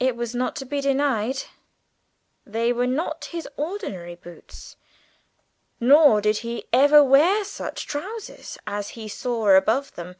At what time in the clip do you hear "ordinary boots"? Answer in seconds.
3.58-4.76